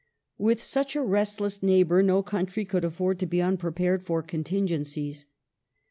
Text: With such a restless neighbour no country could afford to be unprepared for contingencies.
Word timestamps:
With 0.39 0.59
such 0.63 0.95
a 0.95 1.03
restless 1.03 1.61
neighbour 1.61 2.01
no 2.01 2.23
country 2.23 2.65
could 2.65 2.83
afford 2.83 3.19
to 3.19 3.27
be 3.27 3.39
unprepared 3.39 4.03
for 4.03 4.23
contingencies. 4.23 5.27